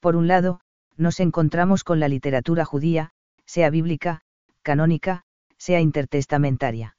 Por 0.00 0.16
un 0.16 0.26
lado, 0.26 0.60
nos 0.96 1.20
encontramos 1.20 1.84
con 1.84 1.98
la 2.00 2.08
literatura 2.08 2.64
judía, 2.64 3.12
sea 3.46 3.70
bíblica, 3.70 4.20
canónica, 4.62 5.22
sea 5.56 5.80
intertestamentaria. 5.80 6.96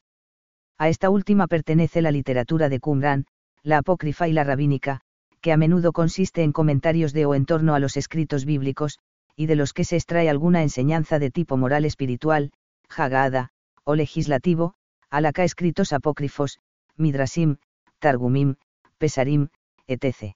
A 0.78 0.90
esta 0.90 1.10
última 1.10 1.48
pertenece 1.48 2.02
la 2.02 2.12
literatura 2.12 2.68
de 2.68 2.80
Qumran, 2.80 3.26
la 3.64 3.78
apócrifa 3.78 4.28
y 4.28 4.34
la 4.34 4.44
rabínica, 4.44 5.02
que 5.42 5.52
a 5.52 5.58
menudo 5.58 5.94
consiste 5.94 6.42
en 6.42 6.52
comentarios 6.52 7.14
de 7.14 7.26
o 7.26 7.36
en 7.36 7.46
torno 7.46 7.76
a 7.76 7.80
los 7.80 7.98
escritos 7.98 8.46
bíblicos, 8.46 9.00
y 9.36 9.48
de 9.48 9.56
los 9.56 9.74
que 9.74 9.84
se 9.84 9.96
extrae 9.96 10.30
alguna 10.30 10.62
enseñanza 10.62 11.20
de 11.20 11.32
tipo 11.32 11.58
moral 11.58 11.86
espiritual, 11.86 12.52
jagada, 12.88 13.50
o 13.84 13.96
legislativo, 13.96 14.76
alaka 15.10 15.44
escritos 15.44 15.94
apócrifos, 15.94 16.60
midrasim, 16.98 17.58
targumim, 18.00 18.56
pesarim, 18.98 19.50
etc. 19.88 20.36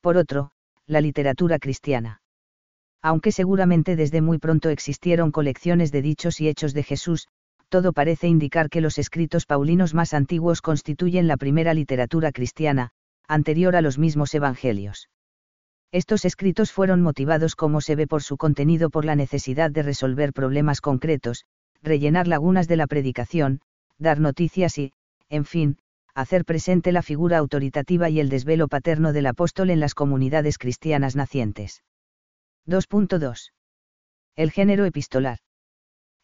Por 0.00 0.16
otro, 0.16 0.50
la 0.86 1.00
literatura 1.00 1.58
cristiana. 1.58 2.20
Aunque 3.00 3.32
seguramente 3.32 3.96
desde 3.96 4.20
muy 4.20 4.38
pronto 4.38 4.68
existieron 4.68 5.32
colecciones 5.32 5.90
de 5.90 6.02
dichos 6.02 6.40
y 6.40 6.48
hechos 6.48 6.74
de 6.74 6.82
Jesús, 6.82 7.28
todo 7.68 7.92
parece 7.92 8.28
indicar 8.28 8.68
que 8.68 8.80
los 8.80 8.98
escritos 8.98 9.46
paulinos 9.46 9.94
más 9.94 10.12
antiguos 10.12 10.60
constituyen 10.60 11.26
la 11.26 11.36
primera 11.36 11.72
literatura 11.72 12.30
cristiana, 12.30 12.90
anterior 13.26 13.76
a 13.76 13.80
los 13.80 13.98
mismos 13.98 14.34
evangelios. 14.34 15.08
Estos 15.92 16.24
escritos 16.24 16.72
fueron 16.72 17.02
motivados 17.02 17.54
como 17.54 17.82
se 17.82 17.96
ve 17.96 18.06
por 18.06 18.22
su 18.22 18.38
contenido 18.38 18.88
por 18.88 19.04
la 19.04 19.14
necesidad 19.14 19.70
de 19.70 19.82
resolver 19.82 20.32
problemas 20.32 20.80
concretos, 20.80 21.44
rellenar 21.82 22.26
lagunas 22.26 22.66
de 22.66 22.76
la 22.76 22.86
predicación, 22.86 23.60
dar 23.98 24.18
noticias 24.18 24.78
y, 24.78 24.94
en 25.28 25.44
fin, 25.44 25.76
hacer 26.14 26.46
presente 26.46 26.92
la 26.92 27.02
figura 27.02 27.36
autoritativa 27.36 28.08
y 28.08 28.20
el 28.20 28.30
desvelo 28.30 28.68
paterno 28.68 29.12
del 29.12 29.26
apóstol 29.26 29.68
en 29.68 29.80
las 29.80 29.94
comunidades 29.94 30.56
cristianas 30.56 31.14
nacientes. 31.14 31.82
2.2. 32.66 33.52
El 34.34 34.50
género 34.50 34.86
epistolar. 34.86 35.38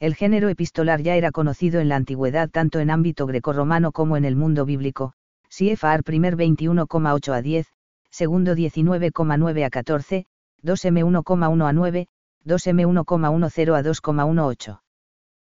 El 0.00 0.14
género 0.14 0.48
epistolar 0.48 1.02
ya 1.02 1.16
era 1.16 1.30
conocido 1.30 1.80
en 1.80 1.90
la 1.90 1.96
antigüedad 1.96 2.48
tanto 2.48 2.78
en 2.80 2.88
ámbito 2.88 3.26
grecorromano 3.26 3.92
como 3.92 4.16
en 4.16 4.25
el 4.25 4.34
mundo 4.34 4.64
bíblico, 4.64 5.12
CFR 5.48 6.04
primer 6.04 6.37
21,8 6.37 7.34
a 7.34 7.42
10, 7.42 7.66
segundo 8.11 8.55
19,9 8.55 9.65
a 9.65 9.71
14, 9.71 10.27
2M1,1 10.62 11.69
a 11.69 11.73
9, 11.73 12.09
2M1,10 12.45 13.75
a 13.75 13.83
2,18. 13.83 14.81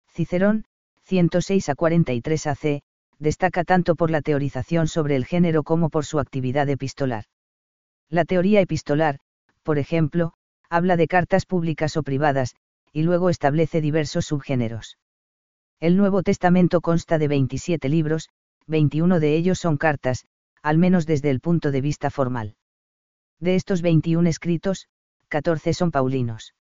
Cicerón, 0.10 0.66
106 1.04 1.70
a 1.70 1.76
43 1.76 2.48
AC, 2.48 2.82
destaca 3.20 3.64
tanto 3.64 3.96
por 3.96 4.12
la 4.12 4.22
teorización 4.22 4.88
sobre 4.88 5.16
el 5.16 5.26
género 5.26 5.64
como 5.64 5.90
por 5.90 6.06
su 6.06 6.20
actividad 6.20 6.68
epistolar. 6.70 7.26
La 8.10 8.26
teoría 8.26 8.62
epistolar, 8.62 9.20
por 9.64 9.78
ejemplo, 9.78 10.34
habla 10.70 10.98
de 10.98 11.08
cartas 11.08 11.46
públicas 11.46 11.98
o 11.98 12.04
privadas, 12.04 12.56
y 12.92 13.04
luego 13.04 13.30
establece 13.30 13.80
diversos 13.80 14.26
subgéneros. 14.26 14.98
El 15.80 15.98
Nuevo 15.98 16.24
Testamento 16.24 16.82
consta 16.82 17.18
de 17.18 17.28
27 17.28 17.90
libros, 17.90 18.30
21 18.68 19.20
de 19.20 19.36
ellos 19.36 19.60
son 19.60 19.78
cartas, 19.78 20.26
al 20.62 20.78
menos 20.78 21.06
desde 21.06 21.30
el 21.30 21.40
punto 21.40 21.72
de 21.72 21.82
vista 21.82 22.10
formal. 22.10 22.56
De 23.40 23.56
estos 23.56 23.82
21 23.82 24.30
escritos, 24.30 24.88
14 25.30 25.74
son 25.74 25.92
paulinos. 25.92 26.54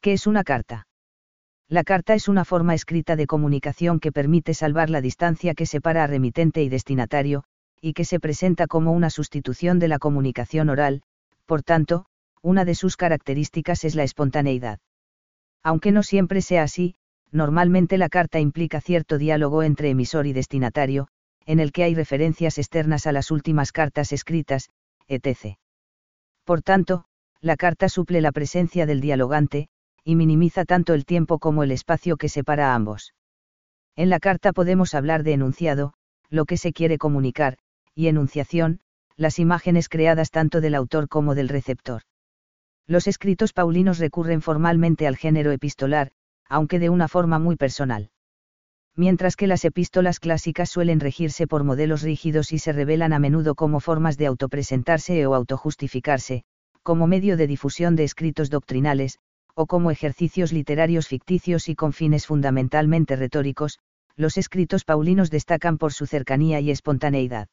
¿Qué 0.00 0.12
es 0.12 0.26
una 0.26 0.44
carta? 0.44 0.86
La 1.68 1.84
carta 1.84 2.14
es 2.14 2.28
una 2.28 2.44
forma 2.44 2.74
escrita 2.74 3.16
de 3.16 3.26
comunicación 3.26 4.00
que 4.00 4.12
permite 4.12 4.54
salvar 4.54 4.90
la 4.90 5.00
distancia 5.00 5.54
que 5.54 5.66
separa 5.66 6.04
a 6.04 6.06
remitente 6.06 6.62
y 6.62 6.68
destinatario, 6.68 7.44
y 7.80 7.92
que 7.92 8.04
se 8.04 8.20
presenta 8.20 8.66
como 8.66 8.92
una 8.92 9.10
sustitución 9.10 9.78
de 9.78 9.88
la 9.88 9.98
comunicación 9.98 10.68
oral, 10.68 11.02
por 11.46 11.62
tanto, 11.62 12.06
una 12.42 12.64
de 12.64 12.74
sus 12.74 12.96
características 12.96 13.84
es 13.84 13.94
la 13.94 14.02
espontaneidad. 14.02 14.78
Aunque 15.62 15.92
no 15.92 16.02
siempre 16.02 16.42
sea 16.42 16.62
así, 16.62 16.94
normalmente 17.32 17.98
la 17.98 18.08
carta 18.08 18.40
implica 18.40 18.80
cierto 18.80 19.18
diálogo 19.18 19.62
entre 19.62 19.90
emisor 19.90 20.26
y 20.26 20.32
destinatario, 20.32 21.08
en 21.46 21.60
el 21.60 21.72
que 21.72 21.84
hay 21.84 21.94
referencias 21.94 22.58
externas 22.58 23.06
a 23.06 23.12
las 23.12 23.30
últimas 23.30 23.72
cartas 23.72 24.12
escritas, 24.12 24.70
etc. 25.08 25.56
Por 26.44 26.62
tanto, 26.62 27.04
la 27.40 27.56
carta 27.56 27.88
suple 27.88 28.20
la 28.20 28.32
presencia 28.32 28.86
del 28.86 29.00
dialogante, 29.00 29.68
y 30.04 30.16
minimiza 30.16 30.64
tanto 30.64 30.94
el 30.94 31.04
tiempo 31.04 31.38
como 31.38 31.62
el 31.62 31.72
espacio 31.72 32.16
que 32.16 32.28
separa 32.28 32.72
a 32.72 32.74
ambos. 32.74 33.14
En 33.96 34.08
la 34.08 34.18
carta 34.18 34.52
podemos 34.52 34.94
hablar 34.94 35.22
de 35.22 35.32
enunciado, 35.32 35.94
lo 36.28 36.44
que 36.44 36.56
se 36.56 36.72
quiere 36.72 36.98
comunicar, 36.98 37.58
y 37.94 38.06
enunciación, 38.08 38.80
las 39.16 39.38
imágenes 39.38 39.88
creadas 39.88 40.30
tanto 40.30 40.60
del 40.60 40.74
autor 40.74 41.08
como 41.08 41.34
del 41.34 41.48
receptor. 41.48 42.02
Los 42.86 43.06
escritos 43.06 43.52
paulinos 43.52 43.98
recurren 43.98 44.42
formalmente 44.42 45.06
al 45.06 45.16
género 45.16 45.52
epistolar, 45.52 46.12
aunque 46.48 46.78
de 46.78 46.88
una 46.88 47.08
forma 47.08 47.38
muy 47.38 47.56
personal. 47.56 48.10
Mientras 49.00 49.34
que 49.34 49.46
las 49.46 49.64
epístolas 49.64 50.20
clásicas 50.20 50.68
suelen 50.68 51.00
regirse 51.00 51.46
por 51.46 51.64
modelos 51.64 52.02
rígidos 52.02 52.52
y 52.52 52.58
se 52.58 52.70
revelan 52.70 53.14
a 53.14 53.18
menudo 53.18 53.54
como 53.54 53.80
formas 53.80 54.18
de 54.18 54.26
autopresentarse 54.26 55.26
o 55.26 55.34
autojustificarse, 55.34 56.42
como 56.82 57.06
medio 57.06 57.38
de 57.38 57.46
difusión 57.46 57.96
de 57.96 58.04
escritos 58.04 58.50
doctrinales, 58.50 59.18
o 59.54 59.64
como 59.64 59.90
ejercicios 59.90 60.52
literarios 60.52 61.08
ficticios 61.08 61.70
y 61.70 61.76
con 61.76 61.94
fines 61.94 62.26
fundamentalmente 62.26 63.16
retóricos, 63.16 63.78
los 64.16 64.36
escritos 64.36 64.84
paulinos 64.84 65.30
destacan 65.30 65.78
por 65.78 65.94
su 65.94 66.04
cercanía 66.04 66.60
y 66.60 66.70
espontaneidad. 66.70 67.48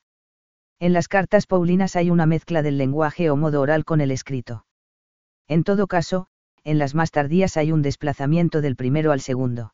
En 0.79 0.91
las 0.91 1.07
cartas 1.07 1.47
paulinas 1.47 1.95
hay 1.95 2.09
una 2.09 2.25
mezcla 2.25 2.61
del 2.61 2.77
lenguaje 2.77 3.29
o 3.29 3.37
modo 3.37 3.61
oral 3.61 3.85
con 3.85 4.01
el 4.01 4.11
escrito. 4.11 4.65
En 5.47 5.63
todo 5.63 5.87
caso, 5.87 6.27
en 6.65 6.77
las 6.77 6.93
más 6.93 7.11
tardías 7.11 7.55
hay 7.55 7.71
un 7.71 7.83
desplazamiento 7.83 8.59
del 8.59 8.75
primero 8.75 9.13
al 9.13 9.21
segundo. 9.21 9.71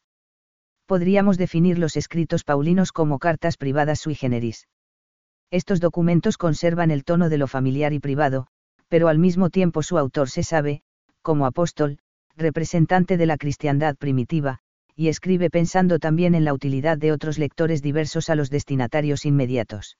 Podríamos 0.86 1.38
definir 1.38 1.80
los 1.80 1.96
escritos 1.96 2.44
paulinos 2.44 2.92
como 2.92 3.20
cartas 3.20 3.58
privadas 3.58 4.00
sui 4.00 4.16
generis. 4.16 4.68
Estos 5.50 5.80
documentos 5.80 6.38
conservan 6.38 6.92
el 6.92 7.04
tono 7.04 7.30
de 7.30 7.38
lo 7.38 7.48
familiar 7.48 7.94
y 7.94 8.00
privado, 8.00 8.48
pero 8.90 9.08
al 9.08 9.20
mismo 9.20 9.50
tiempo 9.50 9.82
su 9.82 9.98
autor 9.98 10.30
se 10.30 10.44
sabe, 10.44 10.82
como 11.22 11.46
apóstol, 11.46 12.00
representante 12.36 13.18
de 13.18 13.26
la 13.26 13.38
cristiandad 13.38 13.96
primitiva, 13.96 14.60
y 14.96 15.08
escribe 15.08 15.50
pensando 15.50 16.00
también 16.00 16.36
en 16.36 16.44
la 16.44 16.54
utilidad 16.54 16.98
de 16.98 17.12
otros 17.12 17.38
lectores 17.38 17.82
diversos 17.82 18.30
a 18.30 18.36
los 18.36 18.50
destinatarios 18.50 19.26
inmediatos. 19.26 19.98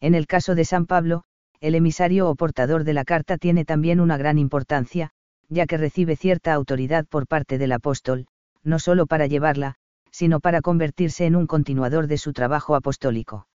En 0.00 0.14
el 0.14 0.26
caso 0.26 0.54
de 0.54 0.64
San 0.64 0.86
Pablo, 0.86 1.24
el 1.60 1.74
emisario 1.74 2.28
o 2.28 2.34
portador 2.34 2.84
de 2.84 2.92
la 2.92 3.04
carta 3.04 3.38
tiene 3.38 3.64
también 3.64 4.00
una 4.00 4.16
gran 4.16 4.38
importancia, 4.38 5.10
ya 5.48 5.66
que 5.66 5.78
recibe 5.78 6.16
cierta 6.16 6.52
autoridad 6.52 7.06
por 7.06 7.26
parte 7.26 7.58
del 7.58 7.72
apóstol, 7.72 8.26
no 8.62 8.78
solo 8.78 9.06
para 9.06 9.26
llevarla, 9.26 9.76
sino 10.14 10.38
para 10.38 10.60
convertirse 10.60 11.26
en 11.26 11.34
un 11.34 11.48
continuador 11.48 12.06
de 12.06 12.18
su 12.18 12.32
trabajo 12.32 12.76
apostólico. 12.76 13.48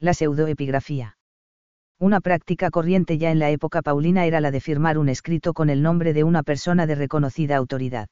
La 0.00 0.14
pseudoepigrafía. 0.14 1.18
Una 1.98 2.22
práctica 2.22 2.70
corriente 2.70 3.18
ya 3.18 3.30
en 3.30 3.38
la 3.38 3.50
época 3.50 3.82
paulina 3.82 4.24
era 4.24 4.40
la 4.40 4.50
de 4.50 4.62
firmar 4.62 4.96
un 4.96 5.10
escrito 5.10 5.52
con 5.52 5.68
el 5.68 5.82
nombre 5.82 6.14
de 6.14 6.24
una 6.24 6.42
persona 6.42 6.86
de 6.86 6.94
reconocida 6.94 7.56
autoridad. 7.56 8.08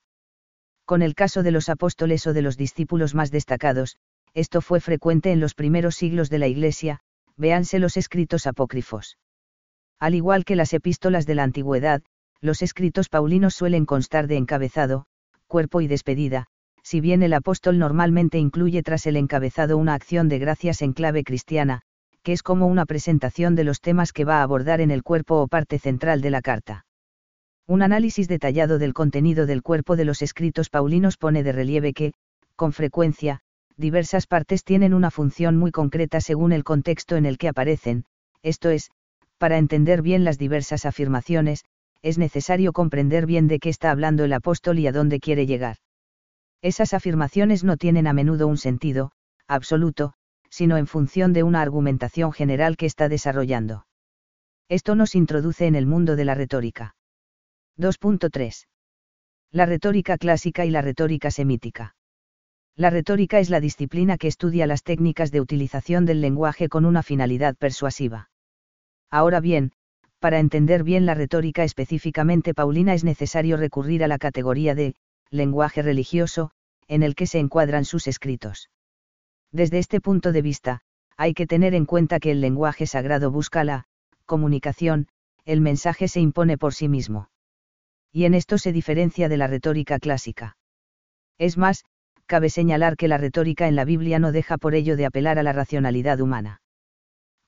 Con 0.85 1.00
el 1.00 1.14
caso 1.14 1.43
de 1.43 1.50
los 1.50 1.71
apóstoles 1.71 2.26
o 2.26 2.35
de 2.35 2.43
los 2.43 2.59
discípulos 2.59 3.14
más 3.14 3.31
destacados, 3.31 3.97
esto 4.35 4.61
fue 4.61 4.79
frecuente 4.81 5.33
en 5.33 5.41
los 5.41 5.55
primeros 5.55 5.95
siglos 5.95 6.29
de 6.29 6.41
la 6.41 6.49
Iglesia, 6.49 7.00
véanse 7.38 7.79
los 7.79 7.97
escritos 7.97 8.47
apócrifos. 8.47 9.17
Al 9.99 10.14
igual 10.14 10.45
que 10.45 10.57
las 10.57 10.75
epístolas 10.75 11.25
de 11.25 11.37
la 11.37 11.45
antigüedad, 11.45 12.02
los 12.43 12.61
escritos 12.61 13.09
paulinos 13.09 13.55
suelen 13.55 13.87
constar 13.87 14.26
de 14.26 14.37
encabezado, 14.37 15.07
cuerpo 15.47 15.81
y 15.81 15.87
despedida, 15.87 16.49
si 16.83 17.01
bien 17.01 17.23
el 17.23 17.33
apóstol 17.33 17.79
normalmente 17.79 18.39
incluye 18.39 18.83
tras 18.83 19.07
el 19.07 19.17
encabezado 19.17 19.79
una 19.79 19.95
acción 19.95 20.29
de 20.29 20.39
gracias 20.39 20.83
en 20.83 20.93
clave 20.93 21.25
cristiana, 21.25 21.83
que 22.23 22.33
es 22.33 22.43
como 22.43 22.67
una 22.67 22.87
presentación 22.87 23.55
de 23.55 23.65
los 23.65 23.81
temas 23.81 24.12
que 24.12 24.25
va 24.25 24.39
a 24.39 24.43
abordar 24.43 24.81
en 24.81 24.91
el 24.91 25.03
cuerpo 25.03 25.41
o 25.41 25.49
parte 25.49 25.79
central 25.79 26.21
de 26.21 26.31
la 26.31 26.43
carta. 26.43 26.85
Un 27.67 27.83
análisis 27.83 28.29
detallado 28.29 28.79
del 28.79 28.95
contenido 28.95 29.47
del 29.47 29.62
cuerpo 29.62 29.97
de 29.97 30.05
los 30.05 30.23
escritos 30.23 30.69
paulinos 30.69 31.17
pone 31.17 31.43
de 31.43 31.53
relieve 31.53 31.93
que, 31.93 32.12
con 32.57 32.73
frecuencia, 32.73 33.41
diversas 33.77 34.27
partes 34.27 34.65
tienen 34.65 34.95
una 34.95 35.11
función 35.11 35.57
muy 35.57 35.71
concreta 35.71 36.21
según 36.21 36.53
el 36.53 36.65
contexto 36.65 37.17
en 37.17 37.27
el 37.27 37.39
que 37.39 37.49
aparecen, 37.49 38.05
esto 38.43 38.71
es, 38.71 38.91
para 39.39 39.59
entender 39.59 40.03
bien 40.03 40.25
las 40.25 40.39
diversas 40.39 40.85
afirmaciones, 40.87 41.65
es 42.03 42.19
necesario 42.19 42.73
comprender 42.73 43.27
bien 43.27 43.49
de 43.49 43.59
qué 43.59 43.69
está 43.69 43.91
hablando 43.91 44.25
el 44.25 44.33
apóstol 44.33 44.79
y 44.79 44.87
a 44.87 44.93
dónde 44.93 45.21
quiere 45.21 45.47
llegar. 45.47 45.77
Esas 46.62 46.95
afirmaciones 46.95 47.64
no 47.64 47.76
tienen 47.76 48.07
a 48.07 48.12
menudo 48.12 48.47
un 48.47 48.57
sentido, 48.57 49.11
absoluto, 49.49 50.14
sino 50.49 50.76
en 50.76 50.87
función 50.87 51.33
de 51.33 51.42
una 51.42 51.61
argumentación 51.61 52.33
general 52.33 52.76
que 52.76 52.87
está 52.87 53.09
desarrollando. 53.09 53.87
Esto 54.69 54.95
nos 54.95 55.16
introduce 55.16 55.66
en 55.66 55.75
el 55.75 55.87
mundo 55.87 56.14
de 56.14 56.25
la 56.25 56.35
retórica. 56.35 56.95
2.3. 57.78 58.69
La 59.50 59.66
retórica 59.66 60.16
clásica 60.19 60.64
y 60.64 60.71
la 60.71 60.83
retórica 60.83 61.31
semítica. 61.31 61.97
La 62.76 62.90
retórica 62.90 63.40
es 63.40 63.50
la 63.50 63.61
disciplina 63.61 64.16
que 64.16 64.28
estudia 64.28 64.66
las 64.66 64.83
técnicas 64.83 65.31
de 65.31 65.40
utilización 65.40 66.07
del 66.07 66.21
lenguaje 66.21 66.69
con 66.69 66.85
una 66.87 67.02
finalidad 67.02 67.57
persuasiva. 67.57 68.31
Ahora 69.11 69.40
bien, 69.40 69.73
para 70.21 70.38
entender 70.38 70.85
bien 70.85 71.04
la 71.04 71.14
retórica 71.14 71.64
específicamente 71.64 72.54
paulina 72.54 72.95
es 72.95 73.04
necesario 73.04 73.57
recurrir 73.57 74.04
a 74.04 74.09
la 74.09 74.19
categoría 74.19 74.75
de 74.75 74.95
lenguaje 75.33 75.83
religioso, 75.83 76.51
en 76.89 77.03
el 77.03 77.15
que 77.15 77.27
se 77.27 77.39
encuadran 77.39 77.85
sus 77.85 78.07
escritos. 78.07 78.71
Desde 79.51 79.79
este 79.79 80.01
punto 80.01 80.31
de 80.31 80.43
vista, 80.43 80.81
hay 81.17 81.35
que 81.35 81.47
tener 81.47 81.75
en 81.75 81.87
cuenta 81.87 82.21
que 82.21 82.31
el 82.31 82.41
lenguaje 82.41 82.87
sagrado 82.87 83.31
busca 83.31 83.65
la 83.65 83.87
comunicación, 84.27 85.09
el 85.45 85.61
mensaje 85.61 86.09
se 86.09 86.21
impone 86.21 86.59
por 86.59 86.75
sí 86.75 86.89
mismo. 86.89 87.31
Y 88.12 88.25
en 88.25 88.35
esto 88.35 88.59
se 88.59 88.73
diferencia 88.73 89.29
de 89.29 89.37
la 89.37 89.47
retórica 89.47 89.99
clásica. 89.99 90.57
Es 91.39 91.57
más, 91.57 91.85
cabe 92.27 92.51
señalar 92.51 92.97
que 92.97 93.09
la 93.09 93.19
retórica 93.19 93.69
en 93.69 93.77
la 93.77 93.85
Biblia 93.85 94.19
no 94.19 94.33
deja 94.33 94.59
por 94.59 94.75
ello 94.75 94.97
de 94.97 95.07
apelar 95.07 95.39
a 95.39 95.43
la 95.43 95.53
racionalidad 95.53 96.21
humana. 96.21 96.61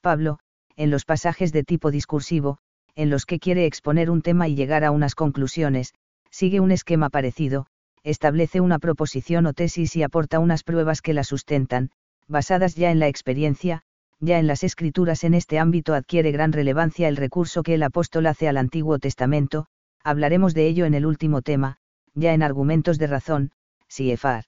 Pablo, 0.00 0.38
en 0.76 0.90
los 0.90 1.04
pasajes 1.04 1.52
de 1.52 1.64
tipo 1.64 1.90
discursivo, 1.90 2.58
en 2.94 3.10
los 3.10 3.26
que 3.26 3.38
quiere 3.38 3.66
exponer 3.66 4.10
un 4.10 4.22
tema 4.22 4.48
y 4.48 4.54
llegar 4.54 4.84
a 4.84 4.90
unas 4.90 5.14
conclusiones, 5.14 5.94
sigue 6.30 6.60
un 6.60 6.70
esquema 6.70 7.10
parecido, 7.10 7.66
establece 8.04 8.60
una 8.60 8.78
proposición 8.78 9.46
o 9.46 9.54
tesis 9.54 9.96
y 9.96 10.02
aporta 10.02 10.38
unas 10.38 10.62
pruebas 10.62 11.02
que 11.02 11.14
la 11.14 11.24
sustentan, 11.24 11.90
basadas 12.28 12.76
ya 12.76 12.90
en 12.90 13.00
la 13.00 13.08
experiencia, 13.08 13.82
ya 14.20 14.38
en 14.38 14.46
las 14.46 14.62
escrituras 14.62 15.24
en 15.24 15.34
este 15.34 15.58
ámbito 15.58 15.94
adquiere 15.94 16.30
gran 16.30 16.52
relevancia 16.52 17.08
el 17.08 17.16
recurso 17.16 17.62
que 17.62 17.74
el 17.74 17.82
apóstol 17.82 18.26
hace 18.26 18.46
al 18.46 18.58
Antiguo 18.58 18.98
Testamento, 18.98 19.66
hablaremos 20.02 20.54
de 20.54 20.68
ello 20.68 20.84
en 20.84 20.94
el 20.94 21.06
último 21.06 21.42
tema, 21.42 21.78
ya 22.14 22.34
en 22.34 22.42
argumentos 22.42 22.98
de 22.98 23.06
razón, 23.06 23.50
CFR. 23.88 24.44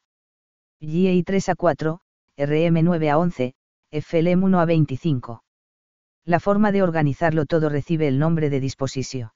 GEI 0.81 1.23
3 1.23 1.49
a 1.49 1.55
4, 1.55 2.01
RM 2.37 2.83
9 2.83 3.11
a 3.11 3.19
11, 3.19 3.55
FLM 3.91 4.45
1 4.45 4.61
a 4.61 4.65
25. 4.67 5.43
La 6.25 6.41
forma 6.41 6.73
de 6.73 6.83
organizarlo 6.83 7.47
todo 7.47 7.69
recibe 7.69 8.09
el 8.09 8.19
nombre 8.19 8.51
de 8.51 8.61
disposisio. 8.61 9.35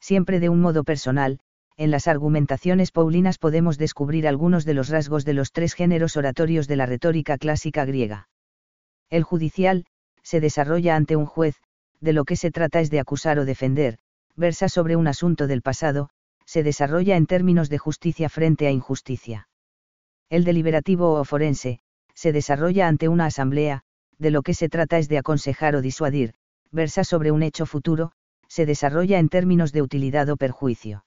Siempre 0.00 0.40
de 0.40 0.48
un 0.48 0.60
modo 0.60 0.84
personal, 0.84 1.40
en 1.80 1.90
las 1.90 2.08
argumentaciones 2.08 2.92
paulinas 2.92 3.38
podemos 3.38 3.78
descubrir 3.78 4.28
algunos 4.28 4.66
de 4.66 4.74
los 4.74 4.90
rasgos 4.90 5.24
de 5.24 5.32
los 5.32 5.50
tres 5.50 5.72
géneros 5.72 6.18
oratorios 6.18 6.68
de 6.68 6.76
la 6.76 6.84
retórica 6.84 7.38
clásica 7.38 7.86
griega. 7.86 8.28
El 9.08 9.22
judicial, 9.22 9.86
se 10.22 10.40
desarrolla 10.40 10.94
ante 10.94 11.16
un 11.16 11.24
juez, 11.24 11.56
de 11.98 12.12
lo 12.12 12.26
que 12.26 12.36
se 12.36 12.50
trata 12.50 12.80
es 12.80 12.90
de 12.90 13.00
acusar 13.00 13.38
o 13.38 13.46
defender, 13.46 13.96
versa 14.36 14.68
sobre 14.68 14.94
un 14.94 15.06
asunto 15.06 15.46
del 15.46 15.62
pasado, 15.62 16.10
se 16.44 16.62
desarrolla 16.62 17.16
en 17.16 17.24
términos 17.24 17.70
de 17.70 17.78
justicia 17.78 18.28
frente 18.28 18.66
a 18.66 18.72
injusticia. 18.72 19.48
El 20.28 20.44
deliberativo 20.44 21.14
o 21.14 21.24
forense, 21.24 21.80
se 22.12 22.32
desarrolla 22.32 22.88
ante 22.88 23.08
una 23.08 23.24
asamblea, 23.24 23.84
de 24.18 24.30
lo 24.30 24.42
que 24.42 24.52
se 24.52 24.68
trata 24.68 24.98
es 24.98 25.08
de 25.08 25.16
aconsejar 25.16 25.76
o 25.76 25.80
disuadir, 25.80 26.34
versa 26.70 27.04
sobre 27.04 27.30
un 27.30 27.42
hecho 27.42 27.64
futuro, 27.64 28.12
se 28.48 28.66
desarrolla 28.66 29.18
en 29.18 29.30
términos 29.30 29.72
de 29.72 29.80
utilidad 29.80 30.28
o 30.28 30.36
perjuicio 30.36 31.04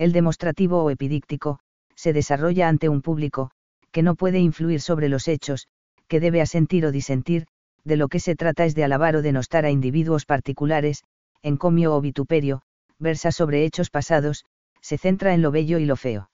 el 0.00 0.12
demostrativo 0.12 0.82
o 0.82 0.88
epidíctico, 0.88 1.58
se 1.94 2.14
desarrolla 2.14 2.70
ante 2.70 2.88
un 2.88 3.02
público, 3.02 3.50
que 3.92 4.02
no 4.02 4.14
puede 4.14 4.38
influir 4.38 4.80
sobre 4.80 5.10
los 5.10 5.28
hechos, 5.28 5.68
que 6.08 6.20
debe 6.20 6.40
asentir 6.40 6.86
o 6.86 6.90
disentir, 6.90 7.46
de 7.84 7.98
lo 7.98 8.08
que 8.08 8.18
se 8.18 8.34
trata 8.34 8.64
es 8.64 8.74
de 8.74 8.82
alabar 8.82 9.14
o 9.14 9.20
denostar 9.20 9.66
a 9.66 9.70
individuos 9.70 10.24
particulares, 10.24 11.04
encomio 11.42 11.94
o 11.94 12.00
vituperio, 12.00 12.62
versa 12.98 13.30
sobre 13.30 13.66
hechos 13.66 13.90
pasados, 13.90 14.46
se 14.80 14.96
centra 14.96 15.34
en 15.34 15.42
lo 15.42 15.50
bello 15.50 15.78
y 15.78 15.84
lo 15.84 15.96
feo. 15.96 16.30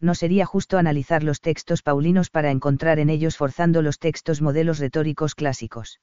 No 0.00 0.14
sería 0.14 0.46
justo 0.46 0.78
analizar 0.78 1.22
los 1.22 1.42
textos 1.42 1.82
paulinos 1.82 2.30
para 2.30 2.50
encontrar 2.50 3.00
en 3.00 3.10
ellos 3.10 3.36
forzando 3.36 3.82
los 3.82 3.98
textos 3.98 4.40
modelos 4.40 4.78
retóricos 4.78 5.34
clásicos. 5.34 6.00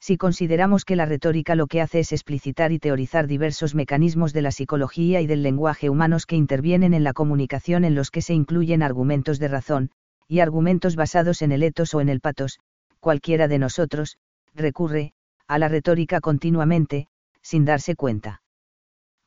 Si 0.00 0.16
consideramos 0.16 0.84
que 0.84 0.96
la 0.96 1.06
retórica 1.06 1.54
lo 1.54 1.66
que 1.66 1.80
hace 1.80 2.00
es 2.00 2.12
explicitar 2.12 2.72
y 2.72 2.78
teorizar 2.78 3.26
diversos 3.26 3.74
mecanismos 3.74 4.32
de 4.32 4.42
la 4.42 4.52
psicología 4.52 5.20
y 5.20 5.26
del 5.26 5.42
lenguaje 5.42 5.90
humanos 5.90 6.26
que 6.26 6.36
intervienen 6.36 6.94
en 6.94 7.02
la 7.02 7.12
comunicación 7.12 7.84
en 7.84 7.94
los 7.94 8.10
que 8.10 8.22
se 8.22 8.34
incluyen 8.34 8.82
argumentos 8.82 9.38
de 9.38 9.48
razón, 9.48 9.90
y 10.28 10.40
argumentos 10.40 10.96
basados 10.96 11.42
en 11.42 11.52
el 11.52 11.62
etos 11.62 11.94
o 11.94 12.00
en 12.00 12.08
el 12.08 12.20
patos, 12.20 12.60
cualquiera 13.00 13.48
de 13.48 13.58
nosotros, 13.58 14.18
recurre, 14.54 15.12
a 15.48 15.58
la 15.58 15.68
retórica 15.68 16.20
continuamente, 16.20 17.08
sin 17.42 17.64
darse 17.64 17.94
cuenta. 17.94 18.42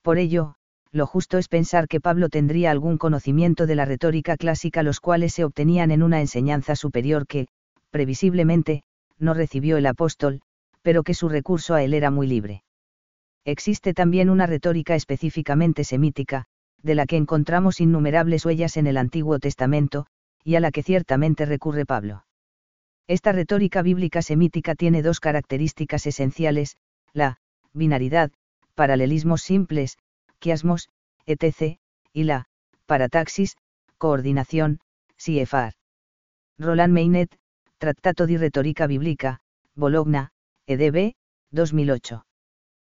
Por 0.02 0.18
ello, 0.18 0.56
lo 0.92 1.06
justo 1.06 1.38
es 1.38 1.48
pensar 1.48 1.88
que 1.88 2.02
Pablo 2.02 2.30
tendría 2.30 2.72
algún 2.72 2.98
conocimiento 2.98 3.68
de 3.68 3.76
la 3.76 3.86
retórica 3.86 4.38
clásica 4.38 4.84
los 4.84 5.00
cuales 5.00 5.34
se 5.34 5.46
obtenían 5.46 5.92
en 5.92 6.04
una 6.04 6.20
enseñanza 6.20 6.76
superior 6.76 7.28
que, 7.28 7.48
previsiblemente, 7.92 8.84
no 9.18 9.34
recibió 9.34 9.78
el 9.78 9.86
apóstol, 9.86 10.42
pero 10.90 11.04
que 11.04 11.14
su 11.14 11.30
recurso 11.30 11.76
a 11.76 11.84
él 11.84 11.94
era 11.94 12.10
muy 12.10 12.26
libre. 12.26 12.64
Existe 13.46 13.94
también 13.94 14.28
una 14.28 14.48
retórica 14.48 14.96
específicamente 14.96 15.84
semítica, 15.84 16.46
de 16.82 16.96
la 16.96 17.06
que 17.06 17.16
encontramos 17.16 17.80
innumerables 17.80 18.44
huellas 18.44 18.76
en 18.76 18.88
el 18.88 18.98
Antiguo 18.98 19.38
Testamento, 19.38 20.08
y 20.44 20.56
a 20.56 20.60
la 20.60 20.72
que 20.72 20.82
ciertamente 20.82 21.46
recurre 21.46 21.86
Pablo. 21.86 22.26
Esta 23.06 23.32
retórica 23.32 23.84
bíblica 23.84 24.24
semítica 24.24 24.74
tiene 24.74 25.04
dos 25.04 25.20
características 25.20 26.08
esenciales, 26.08 26.76
la 27.14 27.38
binaridad, 27.72 28.32
paralelismos 28.74 29.44
simples, 29.44 30.00
quiasmos, 30.40 30.90
etc., 31.28 31.78
y 32.14 32.24
la 32.24 32.48
parataxis, 32.88 33.58
coordinación, 34.00 34.80
siefar. 35.18 35.74
Roland 36.58 36.94
Meinet, 36.94 37.38
Tractato 37.78 38.26
di 38.26 38.38
Retórica 38.38 38.88
Bíblica, 38.88 39.42
Bologna, 39.76 40.32
EDB, 40.70 41.16
2008. 41.52 42.29